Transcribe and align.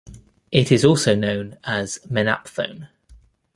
It 0.51 0.71
is 0.71 0.83
also 0.83 1.13
known 1.13 1.59
as 1.63 1.99
"menaphthone". 2.09 2.87